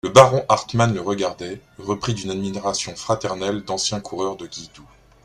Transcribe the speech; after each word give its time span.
Le 0.03 0.09
baron 0.09 0.43
Hartmann 0.49 0.95
le 0.95 0.99
regardait, 0.99 1.61
repris 1.77 2.15
d'une 2.15 2.31
admiration 2.31 2.95
fraternelle 2.95 3.63
d'ancien 3.63 3.99
coureur 3.99 4.35
de 4.35 4.47
guilledou. 4.47 4.83